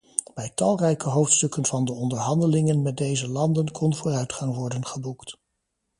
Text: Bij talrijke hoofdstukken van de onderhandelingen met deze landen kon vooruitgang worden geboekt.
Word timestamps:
Bij 0.33 0.51
talrijke 0.55 1.09
hoofdstukken 1.09 1.65
van 1.65 1.85
de 1.85 1.91
onderhandelingen 1.93 2.81
met 2.81 2.97
deze 2.97 3.27
landen 3.29 3.71
kon 3.71 3.95
vooruitgang 3.95 4.55
worden 4.55 4.85
geboekt. 4.85 5.37